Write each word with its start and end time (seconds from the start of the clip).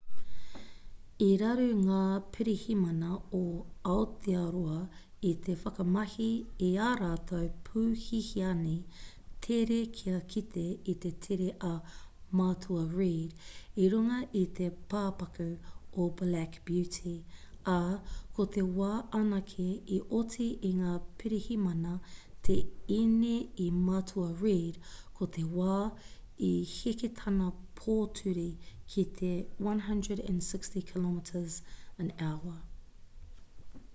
i 1.23 1.33
raru 1.41 1.65
ngā 1.79 1.97
pirihimana 2.35 3.09
o 3.39 3.41
aotearoa 3.95 4.77
i 5.31 5.33
te 5.47 5.55
whakamahi 5.63 6.29
i 6.67 6.69
ā 6.85 6.87
rātou 7.01 7.41
pū 7.67 7.83
hihiani 8.05 8.73
tere 9.47 9.77
kia 9.99 10.21
kite 10.35 10.63
i 10.95 10.95
te 11.05 11.11
tere 11.27 11.51
a 11.69 11.71
matua 12.41 12.85
reid 12.95 13.45
i 13.83 13.85
runga 13.95 14.19
i 14.41 14.43
te 14.61 14.71
pāpaku 14.95 15.47
o 16.05 16.07
black 16.23 16.57
beauty 16.71 17.13
ā 17.77 17.81
ko 18.39 18.45
te 18.57 18.63
wā 18.81 18.91
anake 19.21 19.67
i 19.99 19.99
oti 20.21 20.47
i 20.71 20.71
ngā 20.81 20.95
pirihimana 21.21 21.93
te 22.49 22.57
ine 22.97 23.35
i 23.67 23.69
matua 23.91 24.33
reid 24.45 24.81
ko 25.21 25.29
te 25.37 25.45
wā 25.59 25.75
i 26.49 26.51
heke 26.75 27.09
tana 27.19 27.47
pōturi 27.81 28.47
ki 28.93 29.03
te 29.19 29.31
160km/h 29.65 32.57